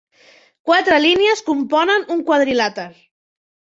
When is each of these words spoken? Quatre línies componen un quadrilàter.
Quatre 0.69 0.97
línies 1.03 1.45
componen 1.49 2.07
un 2.17 2.25
quadrilàter. 2.31 2.91